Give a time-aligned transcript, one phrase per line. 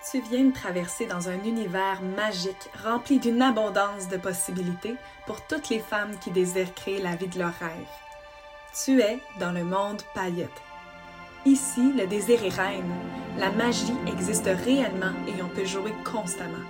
[0.00, 4.94] Tu viens de traverser dans un univers magique rempli d'une abondance de possibilités
[5.26, 7.72] pour toutes les femmes qui désirent créer la vie de leurs rêves.
[8.84, 10.62] Tu es dans le monde paillette.
[11.44, 12.90] Ici, le désir est reine.
[13.38, 16.64] La magie existe réellement et on peut jouer constamment.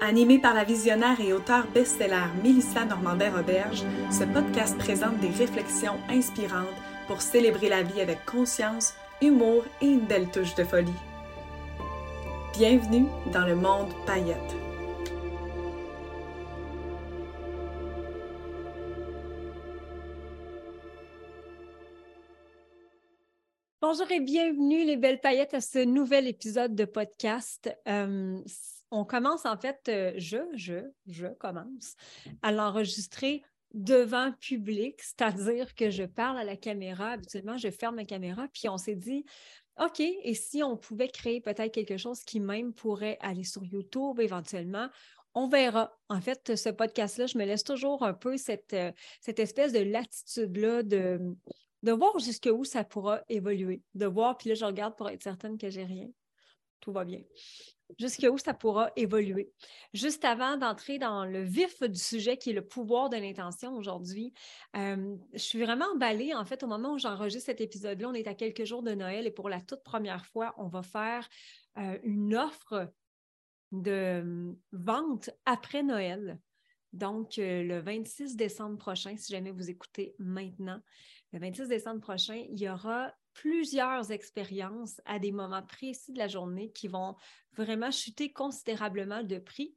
[0.00, 6.66] Animé par la visionnaire et auteure best-seller Mélissa Normandin-Roberge, ce podcast présente des réflexions inspirantes
[7.06, 11.09] pour célébrer la vie avec conscience, humour et une belle touche de folie.
[12.60, 14.36] Bienvenue dans le monde paillette.
[23.80, 27.74] Bonjour et bienvenue les belles paillettes à ce nouvel épisode de podcast.
[27.88, 28.38] Euh,
[28.90, 31.96] on commence en fait, euh, je, je, je commence
[32.42, 37.12] à l'enregistrer devant public, c'est-à-dire que je parle à la caméra.
[37.12, 39.24] Habituellement, je ferme la caméra, puis on s'est dit,
[39.80, 44.20] OK, et si on pouvait créer peut-être quelque chose qui même pourrait aller sur YouTube
[44.20, 44.88] éventuellement,
[45.34, 45.96] on verra.
[46.08, 48.92] En fait, ce podcast-là, je me laisse toujours un peu cette, euh,
[49.26, 51.18] espèce de latitude-là de,
[51.82, 55.56] de voir jusqu'où ça pourra évoluer, de voir, puis là, je regarde pour être certaine
[55.56, 56.08] que j'ai rien.
[56.80, 57.20] Tout va bien
[57.98, 59.52] jusqu'où ça pourra évoluer.
[59.92, 64.32] Juste avant d'entrer dans le vif du sujet qui est le pouvoir de l'intention aujourd'hui,
[64.76, 66.34] euh, je suis vraiment emballée.
[66.34, 69.26] En fait, au moment où j'enregistre cet épisode-là, on est à quelques jours de Noël
[69.26, 71.28] et pour la toute première fois, on va faire
[71.78, 72.92] euh, une offre
[73.72, 76.38] de euh, vente après Noël.
[76.92, 80.80] Donc, le 26 décembre prochain, si jamais vous écoutez maintenant,
[81.32, 86.28] le 26 décembre prochain, il y aura plusieurs expériences à des moments précis de la
[86.28, 87.16] journée qui vont
[87.52, 89.74] vraiment chuter considérablement de prix.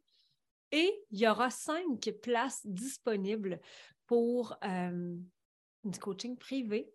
[0.72, 3.59] Et il y aura cinq places disponibles
[4.08, 5.16] pour euh,
[5.84, 6.92] du coaching privé.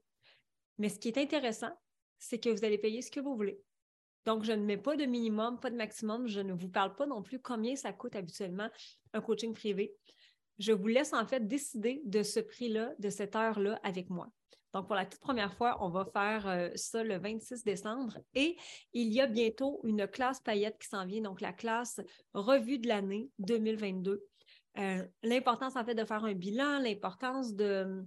[0.78, 1.72] Mais ce qui est intéressant,
[2.18, 3.60] c'est que vous allez payer ce que vous voulez.
[4.26, 6.26] Donc, je ne mets pas de minimum, pas de maximum.
[6.26, 8.68] Je ne vous parle pas non plus combien ça coûte habituellement
[9.12, 9.94] un coaching privé.
[10.58, 14.28] Je vous laisse en fait décider de ce prix-là, de cette heure-là avec moi.
[14.74, 18.56] Donc, pour la toute première fois, on va faire euh, ça le 26 décembre et
[18.92, 22.00] il y a bientôt une classe paillette qui s'en vient, donc la classe
[22.34, 24.24] revue de l'année 2022.
[24.78, 28.04] Euh, l'importance, en fait, de faire un bilan, l'importance de,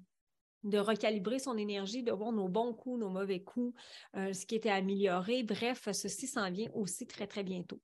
[0.63, 3.75] recalibrer son énergie, de voir nos bons coups, nos mauvais coups,
[4.15, 5.43] euh, ce qui était amélioré.
[5.43, 7.81] Bref, ceci s'en vient aussi très, très bientôt.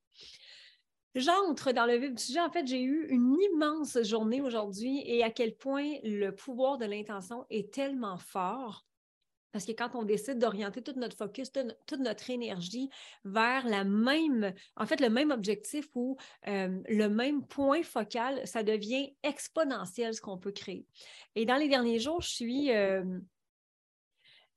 [1.16, 2.40] J'entre dans le vif du sujet.
[2.40, 6.86] En fait, j'ai eu une immense journée aujourd'hui et à quel point le pouvoir de
[6.86, 8.88] l'intention est tellement fort.
[9.52, 12.90] Parce que quand on décide d'orienter toute notre focus, toute notre énergie
[13.24, 16.18] vers la même, en fait, le même objectif ou
[16.48, 20.86] euh, le même point focal, ça devient exponentiel ce qu'on peut créer.
[21.36, 23.04] Et dans les derniers jours, je suis, euh,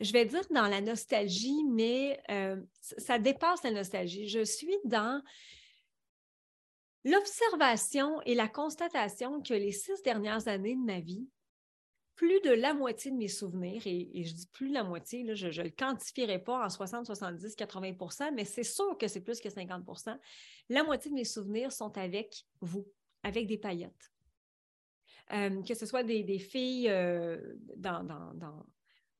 [0.01, 4.29] je vais dire dans la nostalgie, mais euh, ça dépasse la nostalgie.
[4.29, 5.23] Je suis dans
[7.05, 11.29] L'observation et la constatation que les six dernières années de ma vie,
[12.15, 15.47] plus de la moitié de mes souvenirs, et, je dis plus de la moitié, je
[15.47, 19.49] ne le quantifierai pas en 60, 70, 80% mais c'est sûr que c'est plus que
[19.49, 20.19] 50%
[20.69, 22.87] la moitié de mes souvenirs sont avec vous,
[23.23, 24.13] avec des paillettes.
[25.33, 27.39] Euh, que ce soit des, filles euh,
[27.77, 28.05] dans,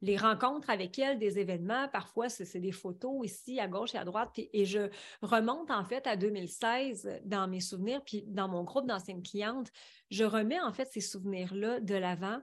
[0.03, 4.05] les rencontres avec elle, des événements, parfois c'est des photos ici à gauche et à
[4.05, 4.91] droite, et je
[5.21, 9.71] remonte en fait à 2016 dans mes souvenirs, puis dans mon groupe d'anciennes clientes,
[10.11, 12.39] je remets en fait ces souvenirs-là de l'avant.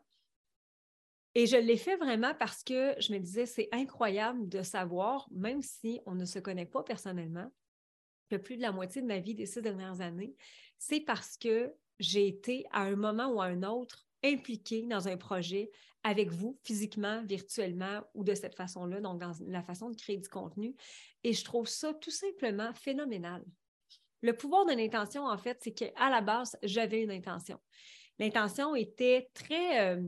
[1.35, 5.61] Et je l'ai fait vraiment parce que je me disais, c'est incroyable de savoir, même
[5.61, 7.51] si on ne se connaît pas personnellement,
[8.29, 10.35] que plus de la moitié de ma vie des six dernières années,
[10.79, 15.17] c'est parce que j'ai été à un moment ou à un autre impliquée dans un
[15.17, 15.69] projet
[16.07, 20.29] avec vous, physiquement, virtuellement ou de cette façon-là, donc dans la façon de créer du
[20.29, 20.75] contenu.
[21.23, 23.43] Et je trouve ça tout simplement phénoménal.
[24.21, 27.59] Le pouvoir de l'intention, en fait, c'est qu'à la base, j'avais une intention.
[28.19, 30.01] L'intention était très euh,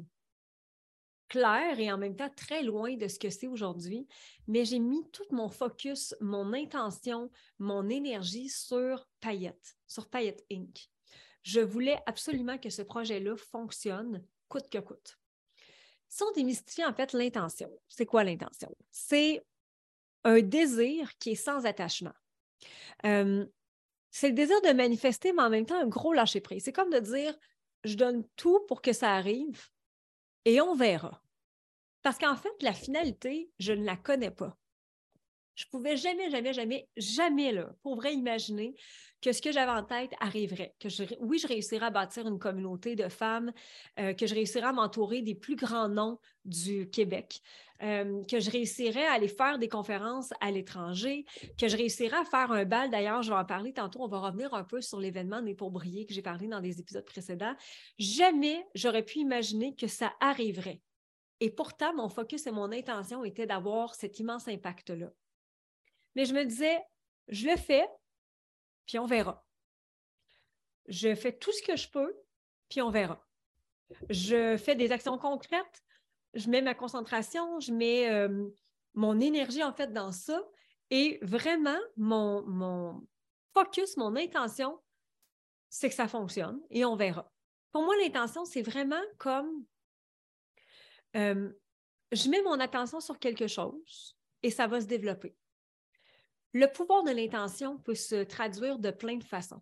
[1.27, 4.07] claire et en même temps très loin de ce que c'est aujourd'hui,
[4.47, 10.89] mais j'ai mis tout mon focus, mon intention, mon énergie sur Payette, sur Payette Inc
[11.43, 15.17] je voulais absolument que ce projet-là fonctionne coûte que coûte.
[16.09, 18.75] Si on démystifie en fait l'intention, c'est quoi l'intention?
[18.91, 19.45] C'est
[20.23, 22.13] un désir qui est sans attachement.
[23.05, 23.45] Euh,
[24.11, 26.63] c'est le désir de manifester, mais en même temps un gros lâcher-prise.
[26.63, 27.37] C'est comme de dire,
[27.83, 29.69] je donne tout pour que ça arrive
[30.45, 31.21] et on verra.
[32.01, 34.57] Parce qu'en fait, la finalité, je ne la connais pas.
[35.59, 38.75] Je pouvais jamais, jamais, jamais, jamais, là, pour vrai, imaginer
[39.21, 40.73] que ce que j'avais en tête arriverait.
[40.79, 40.87] Que
[41.19, 43.51] oui, je réussirais à bâtir une communauté de femmes,
[43.99, 47.41] euh, que je réussirais à m'entourer des plus grands noms du Québec,
[47.83, 51.25] euh, que je réussirais à aller faire des conférences à l'étranger,
[51.57, 52.89] que je réussirais à faire un bal.
[52.89, 53.99] D'ailleurs, je vais en parler tantôt.
[54.01, 57.03] On va revenir un peu sur l'événement Né pour que j'ai parlé dans des épisodes
[57.03, 57.55] précédents.
[57.97, 60.79] Jamais j'aurais pu imaginer que ça arriverait.
[61.41, 65.11] Et pourtant, mon focus et mon intention étaient d'avoir cet immense impact-là.
[66.19, 66.77] Mais je me disais,
[67.29, 67.87] je le fais,
[68.85, 69.47] puis on verra.
[70.89, 72.13] Je fais tout ce que je peux,
[72.67, 73.25] puis on verra.
[74.09, 75.81] Je fais des actions concrètes,
[76.33, 78.49] je mets ma concentration, je mets euh,
[78.95, 80.43] mon énergie en fait dans ça.
[80.89, 83.07] Et vraiment, mon, mon
[83.53, 84.77] focus, mon intention,
[85.69, 87.31] c'est que ça fonctionne et on verra.
[87.71, 89.63] Pour moi, l'intention, c'est vraiment comme
[91.15, 91.49] euh,
[92.11, 95.33] je mets mon attention sur quelque chose et ça va se développer.
[96.53, 99.61] Le pouvoir de l'intention peut se traduire de plein de façons.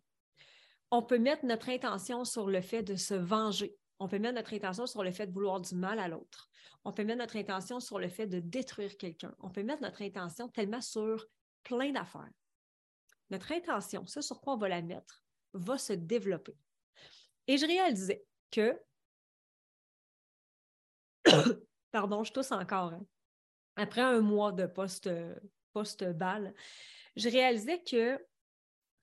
[0.90, 3.76] On peut mettre notre intention sur le fait de se venger.
[4.00, 6.50] On peut mettre notre intention sur le fait de vouloir du mal à l'autre.
[6.86, 9.36] On peut mettre notre intention sur le fait de détruire quelqu'un.
[9.40, 11.26] On peut mettre notre intention tellement sur
[11.64, 12.32] plein d'affaires.
[13.30, 15.24] Notre intention, ce sur quoi on va la mettre,
[15.54, 16.56] va se développer.
[17.48, 18.80] Et je réalisais que
[21.92, 22.94] Pardon, je tousse encore.
[22.94, 23.06] Hein.
[23.76, 24.66] Après un mois de
[25.78, 26.56] post-balle,
[27.16, 28.20] je réalisais que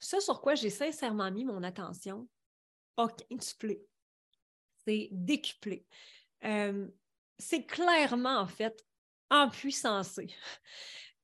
[0.00, 2.28] ce sur quoi j'ai sincèrement mis mon attention
[2.96, 3.80] a quintuplé.
[4.84, 5.86] C'est décuplé.
[6.44, 6.88] Euh,
[7.38, 8.84] c'est clairement, en fait,
[9.30, 10.26] empuissancé.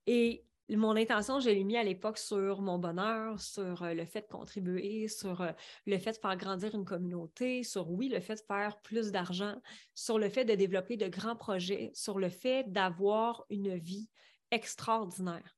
[0.07, 4.21] Et mon intention, je l'ai mis à l'époque sur mon bonheur, sur euh, le fait
[4.21, 5.51] de contribuer, sur euh,
[5.85, 9.55] le fait de faire grandir une communauté, sur, oui, le fait de faire plus d'argent,
[9.93, 14.09] sur le fait de développer de grands projets, sur le fait d'avoir une vie
[14.51, 15.57] extraordinaire.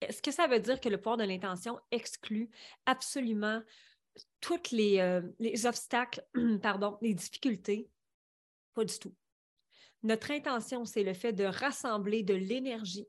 [0.00, 2.50] Est-ce que ça veut dire que le pouvoir de l'intention exclut
[2.86, 3.62] absolument
[4.40, 6.26] tous les, euh, les obstacles,
[6.62, 7.88] pardon, les difficultés?
[8.74, 9.14] Pas du tout.
[10.02, 13.06] Notre intention, c'est le fait de rassembler de l'énergie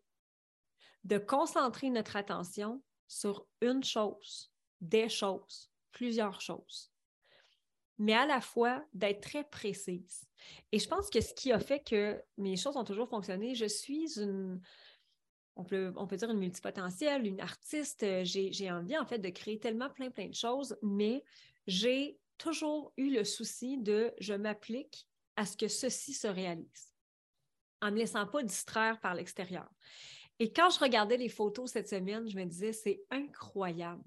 [1.04, 6.92] de concentrer notre attention sur une chose, des choses, plusieurs choses,
[7.98, 10.26] mais à la fois d'être très précise.
[10.72, 13.66] Et je pense que ce qui a fait que mes choses ont toujours fonctionné, je
[13.66, 14.62] suis une,
[15.56, 19.60] on peut, on peut dire une multipotentielle, une artiste, j'ai envie en fait de créer
[19.60, 21.24] tellement plein, plein de choses, mais
[21.68, 26.94] j'ai toujours eu le souci de je m'applique à ce que ceci se réalise
[27.84, 29.70] en ne me laissant pas distraire par l'extérieur.
[30.40, 34.04] Et quand je regardais les photos cette semaine, je me disais, c'est incroyable.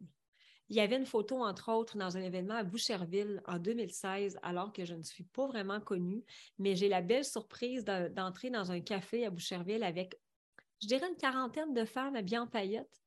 [0.69, 4.72] Il y avait une photo, entre autres, dans un événement à Boucherville en 2016, alors
[4.72, 6.25] que je ne suis pas vraiment connue,
[6.58, 10.19] mais j'ai la belle surprise d'entrer dans un café à Boucherville avec,
[10.82, 13.02] je dirais, une quarantaine de femmes habillées en paillettes.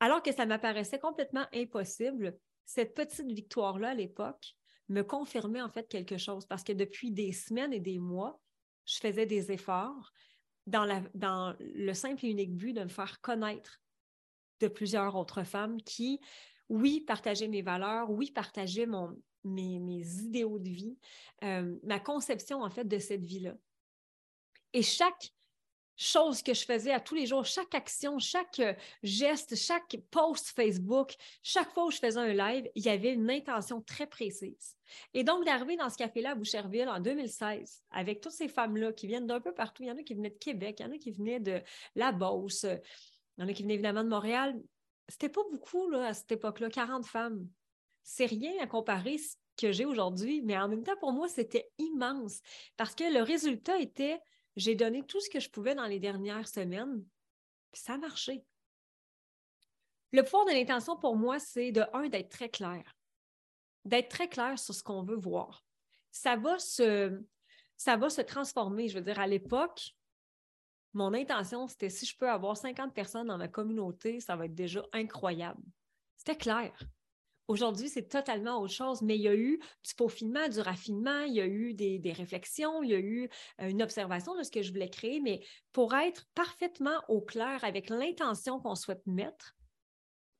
[0.00, 4.54] Alors que ça m'apparaissait complètement impossible, cette petite victoire-là à l'époque
[4.88, 8.40] me confirmait en fait quelque chose parce que depuis des semaines et des mois,
[8.86, 10.12] je faisais des efforts,
[10.66, 13.80] dans, le simple et unique but de me faire connaître
[14.60, 16.20] de plusieurs autres femmes qui,
[16.68, 18.88] oui, partageaient mes valeurs, oui, partageaient
[19.44, 20.98] mes, idéaux de vie,
[21.42, 23.54] euh, ma conception en fait de cette vie-là.
[24.72, 25.32] Et chaque
[25.96, 30.48] chose que je faisais à tous les jours, chaque action, chaque euh, geste, chaque post
[30.48, 34.76] Facebook, chaque fois où je faisais un live, il y avait une intention très précise.
[35.12, 39.06] Et donc, d'arriver dans ce café-là à Boucherville en 2016, avec toutes ces femmes-là qui
[39.06, 40.92] viennent d'un peu partout, il y en a qui venaient de Québec, il y en
[40.92, 41.60] a qui venaient de
[41.94, 44.60] la Beauce, il y en a qui venaient évidemment de Montréal.
[45.08, 47.46] C'était pas beaucoup là, à cette époque-là, 40 femmes.
[48.02, 51.70] C'est rien à comparer ce que j'ai aujourd'hui, mais en même temps, pour moi, c'était
[51.78, 52.40] immense
[52.76, 54.20] parce que le résultat était
[54.56, 57.04] j'ai donné tout ce que je pouvais dans les dernières semaines,
[57.72, 58.44] puis ça a marché.
[60.12, 62.84] Le pouvoir de l'intention pour moi, c'est de un, d'être très clair.
[63.84, 65.64] D'être très clair sur ce qu'on veut voir.
[66.12, 67.20] Ça va se,
[67.76, 68.88] ça va se transformer.
[68.88, 69.94] Je veux dire, à l'époque,
[70.92, 74.54] mon intention, c'était si je peux avoir 50 personnes dans ma communauté, ça va être
[74.54, 75.62] déjà incroyable.
[76.16, 76.72] C'était clair.
[77.46, 81.34] Aujourd'hui, c'est totalement autre chose, mais il y a eu du peaufinement, du raffinement, il
[81.34, 83.28] y a eu des, réflexions, il y a eu
[83.60, 87.62] euh, une observation de ce que je voulais créer, mais pour être parfaitement au clair
[87.62, 89.54] avec l'intention qu'on souhaite mettre,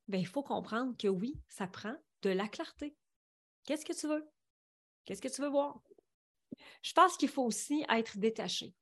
[0.09, 2.97] bien, il faut comprendre que oui, ça prend de la clarté.
[3.65, 4.27] Qu'est-ce que tu veux?
[5.05, 5.79] Qu'est-ce que tu veux voir?
[6.83, 8.73] Je pense qu'il faut aussi être détaché.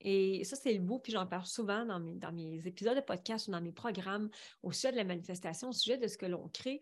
[0.00, 3.50] Et ça, c'est le beau, puis j'en parle souvent dans mes épisodes de podcast ou
[3.50, 4.30] dans mes programmes
[4.62, 6.80] au sujet de la manifestation, au sujet de ce que l'on crée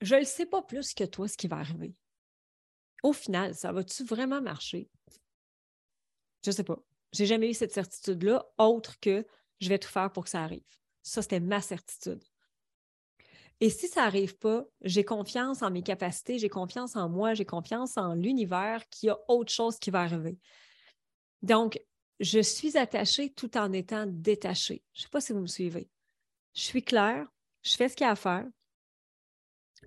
[0.00, 1.94] je ne sais pas plus que toi ce qui va arriver.
[3.02, 4.88] Au final, ça va-tu vraiment marcher?
[6.44, 6.78] Je ne sais pas.
[7.12, 9.26] J'ai jamais eu cette certitude-là, autre que
[9.60, 10.64] je vais tout faire pour que ça arrive.
[11.02, 12.22] Ça, c'était ma certitude.
[13.60, 17.46] Et si ça n'arrive pas, j'ai confiance en mes capacités, j'ai confiance en moi, j'ai
[17.46, 20.38] confiance en l'univers qu'il y a autre chose qui va arriver.
[21.42, 21.80] Donc,
[22.20, 24.82] je suis attachée tout en étant détachée.
[24.92, 25.88] Je ne sais pas si vous me suivez.
[26.54, 27.26] Je suis claire,
[27.62, 28.46] je fais ce qu'il y a à faire.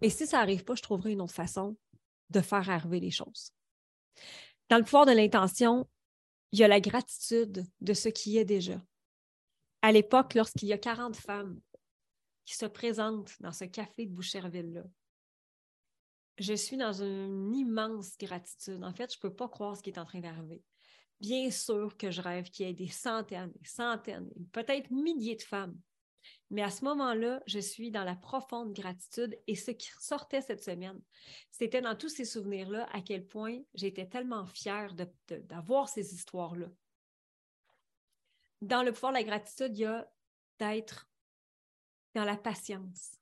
[0.02, 1.78] Et si ça n'arrive pas, je trouverai une autre façon
[2.30, 3.52] de faire arriver les choses.
[4.70, 5.90] Dans le pouvoir de l'intention,
[6.52, 8.82] il y a la gratitude de ce qui est déjà.
[9.82, 11.60] À l'époque, lorsqu'il y a 40 femmes
[12.46, 14.84] qui se présentent dans ce café de Boucherville-là,
[16.38, 18.84] je suis dans une immense gratitude.
[18.84, 20.64] En fait, je ne peux pas croire ce qui est en train d'arriver.
[21.20, 25.42] Bien sûr que je rêve qu'il y ait des centaines, des centaines, peut-être milliers de
[25.42, 25.78] femmes
[26.52, 30.64] mais à ce moment-là, je suis dans la profonde gratitude et ce qui sortait cette
[30.64, 31.00] semaine,
[31.52, 34.96] c'était dans tous ces souvenirs-là à quel point j'étais tellement fière
[35.28, 36.68] d'avoir ces histoires-là.
[38.62, 40.12] Dans le pouvoir de la gratitude, il y a
[40.58, 41.10] d'être
[42.16, 43.16] dans la patience.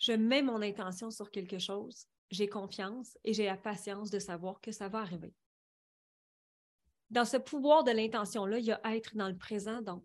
[0.00, 4.60] Je mets mon intention sur quelque chose, j'ai confiance et j'ai la patience de savoir
[4.60, 5.32] que ça va arriver.
[7.10, 10.04] Dans ce pouvoir de l'intention-là, il y a être dans le présent, donc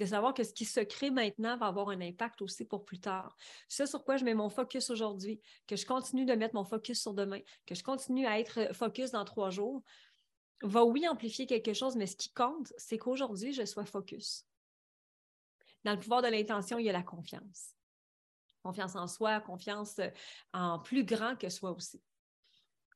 [0.00, 3.00] de savoir que ce qui se crée maintenant va avoir un impact aussi pour plus
[3.00, 3.36] tard.
[3.68, 7.02] Ce sur quoi je mets mon focus aujourd'hui, que je continue de mettre mon focus
[7.02, 9.82] sur demain, que je continue à être focus dans trois jours,
[10.62, 14.46] va oui amplifier quelque chose, mais ce qui compte, c'est qu'aujourd'hui, je sois focus.
[15.84, 17.74] Dans le pouvoir de l'intention, il y a la confiance.
[18.62, 20.00] Confiance en soi, confiance
[20.54, 22.02] en plus grand que soi aussi.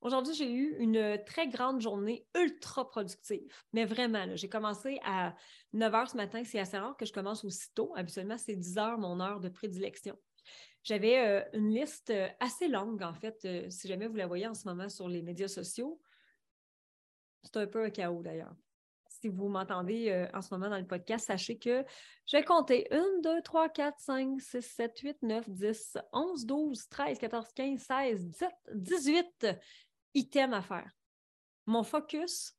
[0.04, 3.50] Aujourd'hui, j'ai eu une très grande journée ultra productive.
[3.72, 5.34] Mais vraiment, j'ai commencé à
[5.72, 6.44] 9 h ce matin.
[6.44, 7.90] C'est assez rare que je commence aussitôt.
[7.96, 10.14] Habituellement, c'est 10 h mon heure de prédilection.
[10.82, 14.46] J'avais euh, une liste euh, assez longue, en fait, euh, si jamais vous la voyez
[14.46, 15.98] en ce moment sur les médias sociaux.
[17.42, 18.54] C'est un peu un chaos d'ailleurs.
[19.08, 21.82] Si vous m'entendez en ce moment dans le podcast, sachez que
[22.26, 26.88] je vais compter 1, 2, 3, 4, 5, 6, 7, 8, 9, 10, 11, 12,
[26.90, 29.46] 13, 14, 15, 16, 17, 18
[30.14, 30.90] item à faire.
[31.66, 32.56] Mon focus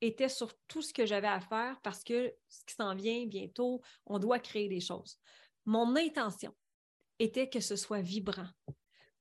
[0.00, 3.80] était sur tout ce que j'avais à faire parce que ce qui s'en vient bientôt,
[4.06, 5.18] on doit créer des choses.
[5.64, 6.54] Mon intention
[7.18, 8.48] était que ce soit vibrant,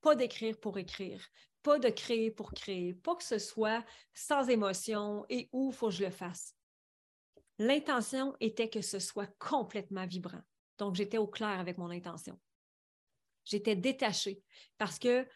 [0.01, 1.23] pas d'écrire pour écrire,
[1.61, 5.95] pas de créer pour créer, pas que ce soit sans émotion et où faut que
[5.95, 6.55] je le fasse.
[7.59, 10.41] L'intention était que ce soit complètement vibrant.
[10.79, 12.39] Donc, j'étais au clair avec mon intention.
[13.45, 14.41] J'étais détachée
[14.79, 15.27] parce que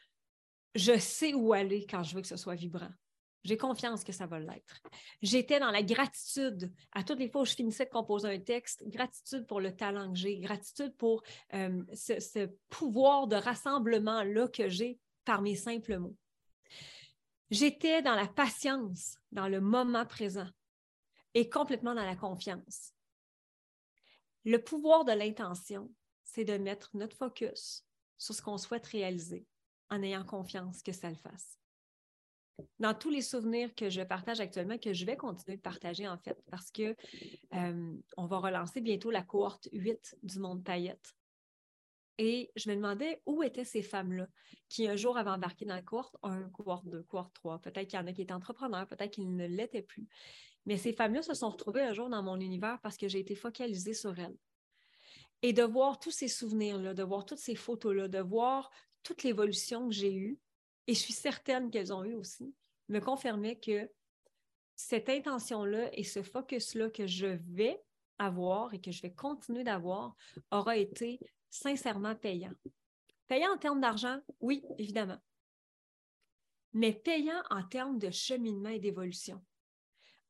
[0.75, 2.91] je sais où aller quand je veux que ce soit vibrant.
[3.45, 4.81] J'ai confiance que ça va l'être.
[5.21, 8.83] J'étais dans la gratitude à toutes les fois où je finissais de composer un texte,
[8.87, 11.21] gratitude pour le talent que j'ai, gratitude pour
[11.53, 16.17] euh, ce, pouvoir de rassemblement-là que j'ai par mes simples mots.
[17.51, 20.49] J'étais dans la patience, dans le moment présent
[21.35, 22.93] et complètement dans la confiance.
[24.43, 25.91] Le pouvoir de l'intention,
[26.23, 27.85] c'est de mettre notre focus
[28.17, 29.45] sur ce qu'on souhaite réaliser
[29.89, 31.59] en ayant confiance que ça le fasse.
[32.79, 36.17] Dans tous les souvenirs que je partage actuellement, que je vais continuer de partager en
[36.17, 36.95] fait, parce que
[37.53, 41.15] euh, on va relancer bientôt la cohorte 8 du monde paillette.
[42.17, 44.27] Et je me demandais où étaient ces femmes-là
[44.69, 47.59] qui un jour avaient embarqué dans la cohorte 1, cohorte 2, cohorte 3.
[47.59, 50.07] Peut-être qu'il y en a qui étaient entrepreneurs, peut-être qu'ils ne l'étaient plus.
[50.65, 53.35] Mais ces femmes-là se sont retrouvées un jour dans mon univers parce que j'ai été
[53.35, 54.37] focalisée sur elles.
[55.41, 58.71] Et de voir tous ces souvenirs-là, de voir toutes ces photos-là, de voir
[59.05, 60.37] toute l'évolution que j'ai eue,
[60.87, 62.53] et je suis certaine qu'elles ont eu aussi,
[62.89, 63.89] me confirmait que
[64.75, 67.81] cette intention-là et ce focus-là que je vais
[68.17, 70.15] avoir et que je vais continuer d'avoir
[70.51, 71.19] aura été
[71.49, 72.53] sincèrement payant.
[73.27, 75.19] Payant en termes d'argent, oui, évidemment.
[76.73, 79.43] Mais payant en termes de cheminement et d'évolution.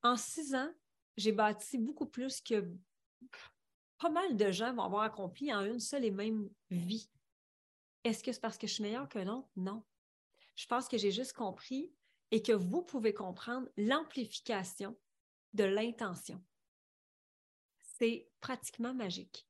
[0.03, 0.71] En six ans,
[1.17, 2.69] j'ai bâti beaucoup plus que
[3.97, 7.09] pas mal de gens vont avoir accompli en une seule et même vie.
[8.05, 9.49] Est-ce que c'est parce que je suis meilleure qu'un autre?
[9.55, 9.83] Non.
[10.55, 11.91] Je pense que j'ai juste compris
[12.29, 14.95] et que vous pouvez comprendre l'amplification
[15.53, 16.41] de l'intention.
[17.79, 19.47] C'est pratiquement magique.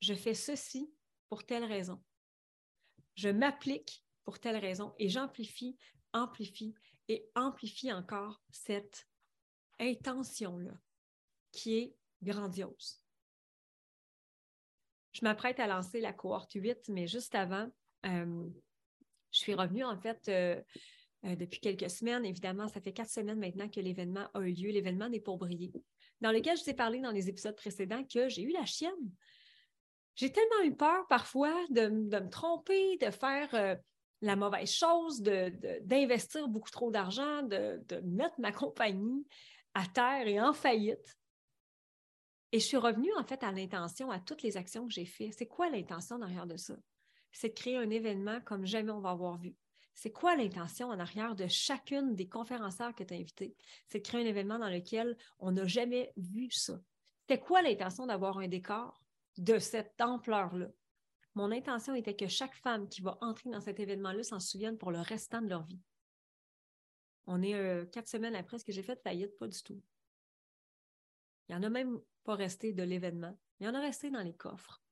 [0.00, 0.92] Je fais ceci
[1.28, 2.02] pour telle raison.
[3.14, 5.78] Je m'applique pour telle raison et j'amplifie,
[6.12, 6.74] amplifie
[7.06, 9.06] et amplifie encore cette
[9.78, 10.74] intention-là
[11.52, 13.05] qui est grandiose.
[15.16, 17.66] Je m'apprête à lancer la cohorte 8, mais juste avant,
[18.04, 18.44] euh,
[19.32, 20.60] je suis revenue en fait euh,
[21.24, 22.26] euh, depuis quelques semaines.
[22.26, 25.72] Évidemment, ça fait quatre semaines maintenant que l'événement a eu lieu, l'événement des pourbriers,
[26.20, 28.92] dans lequel je vous ai parlé dans les épisodes précédents que j'ai eu la chienne.
[30.16, 33.78] J'ai tellement eu peur parfois de, me tromper, de faire
[34.20, 39.26] la mauvaise chose, d'investir beaucoup trop d'argent, de, mettre ma compagnie
[39.72, 41.16] à terre et en faillite.
[42.56, 45.34] Et je suis revenue en fait à l'intention, à toutes les actions que j'ai faites.
[45.34, 46.74] C'est quoi l'intention derrière de ça?
[47.30, 49.54] C'est de créer un événement comme jamais on va avoir vu.
[49.94, 53.54] C'est quoi l'intention en arrière de chacune des conférencières que tu as invitées?
[53.88, 56.80] C'est de créer un événement dans lequel on n'a jamais vu ça.
[57.20, 59.04] C'était quoi l'intention d'avoir un décor
[59.36, 60.68] de cette ampleur-là?
[61.34, 64.92] Mon intention était que chaque femme qui va entrer dans cet événement-là s'en souvienne pour
[64.92, 65.82] le restant de leur vie.
[67.26, 69.82] On est euh, quatre semaines après ce que j'ai fait faillite, pas du tout.
[71.50, 73.38] Il n'y en a même pas resté de l'événement.
[73.60, 74.82] Il y en a resté dans les coffres.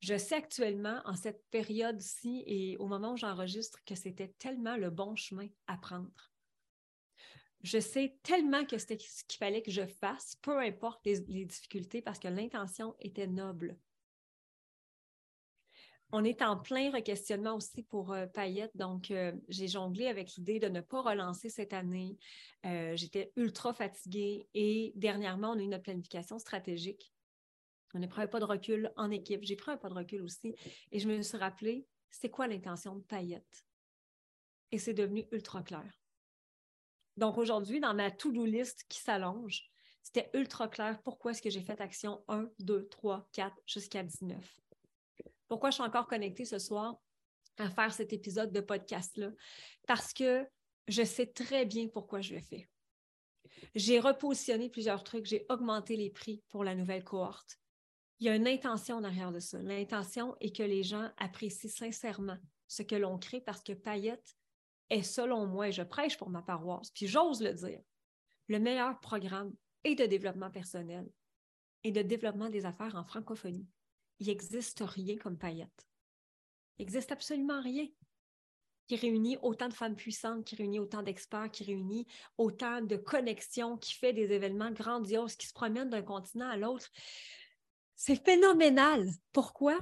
[0.00, 4.90] Je sais actuellement, en cette période-ci et au moment où j'enregistre, que c'était tellement le
[4.90, 6.32] bon chemin à prendre.
[7.62, 12.02] Je sais tellement que c'était ce qu'il fallait que je fasse, peu importe les difficultés,
[12.02, 13.78] parce que l'intention était noble
[16.12, 18.76] on est en plein requestionnement aussi pour euh, Payette.
[18.76, 22.18] Donc, euh, j'ai jonglé avec l'idée de ne pas relancer cette année.
[22.66, 27.12] Euh, j'étais ultra fatiguée et dernièrement, on a eu notre planification stratégique.
[27.94, 29.42] On a pris un pas de recul en équipe.
[29.42, 30.54] J'ai pris un pas de recul aussi
[30.92, 33.66] et je me suis rappelé, c'est quoi l'intention de Payette?
[34.70, 35.90] Et c'est devenu ultra clair.
[37.16, 39.70] Donc, aujourd'hui, dans ma to-do list qui s'allonge,
[40.02, 44.62] c'était ultra clair pourquoi est-ce que j'ai fait action 1, 2, 3, 4 jusqu'à 19
[45.52, 46.98] pourquoi je suis encore connectée ce soir
[47.58, 49.32] à faire cet épisode de podcast-là?
[49.86, 50.48] Parce que
[50.88, 52.70] je sais très bien pourquoi je le fais.
[53.74, 57.58] J'ai repositionné plusieurs trucs, j'ai augmenté les prix pour la nouvelle cohorte.
[58.18, 59.58] Il y a une intention en arrière de ça.
[59.58, 64.34] L'intention est que les gens apprécient sincèrement ce que l'on crée parce que Payette
[64.88, 67.82] est, selon moi, et je prêche pour ma paroisse, puis j'ose le dire,
[68.48, 69.52] le meilleur programme
[69.84, 71.06] et de développement personnel
[71.84, 73.68] et de développement des affaires en francophonie
[74.22, 75.88] il n'existe rien comme paillette.
[76.78, 77.88] Il n'existe absolument rien
[78.86, 82.06] qui réunit autant de femmes puissantes, qui réunit autant d'experts, qui réunit
[82.38, 86.88] autant de connexions, qui fait des événements grandioses, qui se promènent d'un continent à l'autre.
[87.96, 89.08] C'est phénoménal.
[89.32, 89.76] Pourquoi?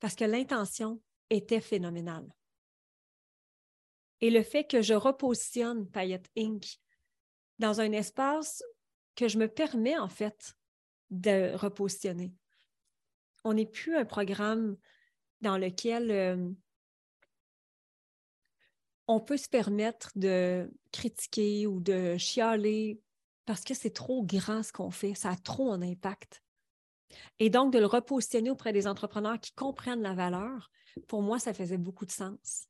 [0.00, 2.28] Parce que l'intention était phénoménale.
[4.20, 6.78] Et le fait que je repositionne Payette Inc.
[7.58, 8.62] dans un espace
[9.14, 10.52] que je me permets en fait
[11.10, 12.34] de repositionner,
[13.44, 14.76] on n'est plus un programme
[15.40, 16.50] dans lequel euh,
[19.06, 23.00] on peut se permettre de critiquer ou de chialer
[23.46, 26.42] parce que c'est trop grand ce qu'on fait, ça a trop un impact.
[27.38, 30.70] Et donc, de le repositionner auprès des entrepreneurs qui comprennent la valeur,
[31.06, 32.66] pour moi, ça faisait beaucoup de sens.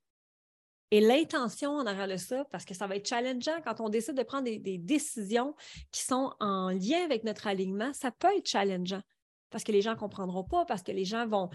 [0.93, 4.15] Et l'intention en arrière de ça, parce que ça va être challengeant quand on décide
[4.15, 5.57] de prendre des, des décisions
[5.91, 9.03] qui sont en lien avec notre alignement, ça peut être challengeant
[9.51, 11.51] parce que les gens ne comprendront pas, parce que les gens vont,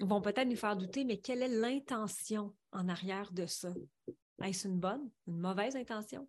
[0.00, 3.72] vont peut-être nous faire douter, mais quelle est l'intention en arrière de ça?
[4.42, 6.28] Est-ce une bonne, une mauvaise intention?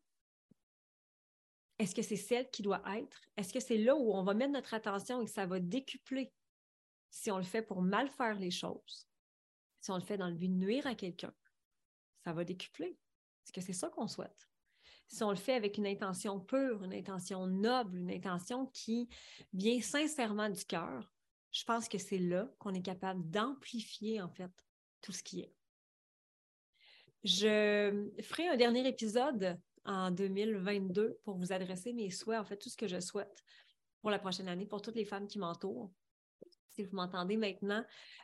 [1.77, 3.21] Est-ce que c'est celle qui doit être?
[3.35, 6.31] Est-ce que c'est là où on va mettre notre attention et que ça va décupler
[7.09, 9.07] si on le fait pour mal faire les choses?
[9.81, 11.33] Si on le fait dans le but de nuire à quelqu'un,
[12.23, 12.97] ça va décupler.
[13.43, 14.47] Est-ce que c'est ça qu'on souhaite?
[15.07, 19.07] Si on le fait avec une intention pure, une intention noble, une intention qui
[19.53, 21.11] vient sincèrement du cœur,
[21.51, 24.51] je pense que c'est là qu'on est capable d'amplifier en fait
[25.01, 25.53] tout ce qui est.
[27.23, 32.69] Je ferai un dernier épisode en 2022 pour vous adresser mes souhaits, en fait, tout
[32.69, 33.43] ce que je souhaite
[34.01, 35.91] pour la prochaine année, pour toutes les femmes qui m'entourent.
[36.69, 37.83] Si vous m'entendez maintenant,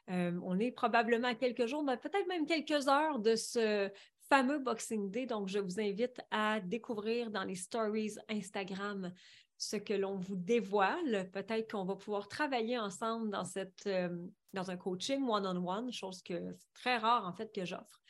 [0.09, 3.89] euh, on est probablement à quelques jours, peut-être même quelques heures de ce
[4.31, 5.25] fameux Boxing Day.
[5.25, 9.11] Donc, je vous invite à découvrir dans les stories Instagram
[9.57, 11.29] ce que l'on vous dévoile.
[11.33, 16.55] Peut-être qu'on va pouvoir travailler ensemble dans, cette, euh, dans un coaching one-on-one, chose que
[16.73, 18.01] très rare en fait que j'offre.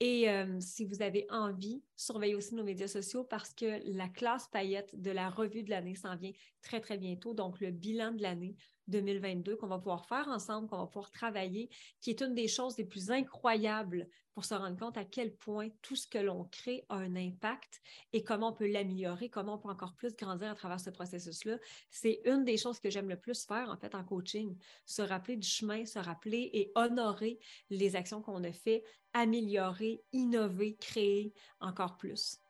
[0.00, 4.48] Et euh, si vous avez envie, surveillez aussi nos médias sociaux parce que la classe
[4.48, 7.32] paillette de la revue de l'année s'en vient très, très bientôt.
[7.32, 8.54] Donc, le bilan de l'année
[8.88, 11.70] 2022 qu'on va pouvoir faire ensemble, qu'on va pouvoir travailler,
[12.00, 15.68] qui est une des choses les plus incroyables pour se rendre compte à quel point
[15.80, 17.80] tout ce que l'on crée a un impact
[18.12, 21.58] et comment on peut l'améliorer, comment on peut encore plus grandir à travers ce processus-là.
[21.90, 25.36] C'est une des choses que j'aime le plus faire en fait en coaching, se rappeler
[25.36, 27.38] du chemin, se rappeler et honorer
[27.70, 32.43] les actions qu'on a fait, améliorer, innover, créer encore plus.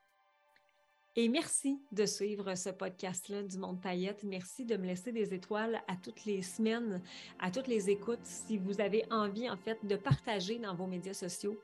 [1.17, 4.25] Et merci de suivre ce podcast-là du Monde Paillette.
[4.25, 7.01] Merci de me laisser des étoiles à toutes les semaines,
[7.39, 8.25] à toutes les écoutes.
[8.25, 11.57] Si vous avez envie, en fait, de partager dans vos médias sociaux,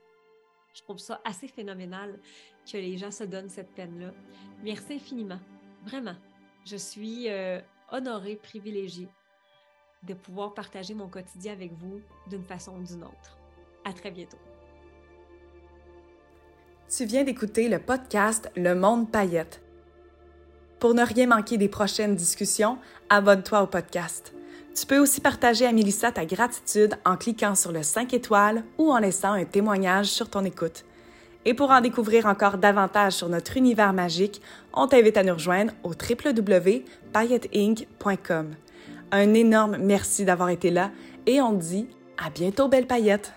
[0.73, 2.21] je trouve ça assez phénoménal
[2.65, 4.13] que les gens se donnent cette peine-là.
[4.63, 5.41] Merci infiniment.
[5.85, 6.15] Vraiment.
[6.65, 7.61] Je suis euh,
[7.91, 9.09] honorée, privilégiée
[10.05, 13.37] de pouvoir partager mon quotidien avec vous d'une façon ou d'une autre.
[13.85, 14.39] À très bientôt.
[16.97, 19.61] Tu viens d'écouter le podcast Le Monde Paillette.
[20.81, 24.35] Pour ne rien manquer des prochaines discussions, abonne-toi au podcast.
[24.75, 28.91] Tu peux aussi partager à Mélissa ta gratitude en cliquant sur le 5 étoiles ou
[28.91, 30.85] en laissant un témoignage sur ton écoute.
[31.45, 34.43] Et pour en découvrir encore davantage sur notre univers magique,
[34.75, 38.51] on t'invite à nous rejoindre au www.pailletteinc.com.
[39.13, 40.91] Un énorme merci d'avoir été là
[41.27, 41.87] et on te dit
[42.19, 43.33] à bientôt, belle paillette!